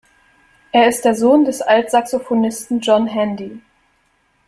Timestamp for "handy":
3.05-3.61